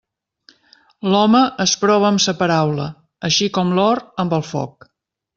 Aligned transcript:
L'home 1.15 1.41
es 1.65 1.73
prova 1.83 2.07
amb 2.13 2.23
sa 2.25 2.33
paraula, 2.39 2.87
així 3.29 3.49
com 3.59 3.75
l'or 3.81 4.01
amb 4.25 4.35
el 4.39 4.47
foc. 4.53 4.89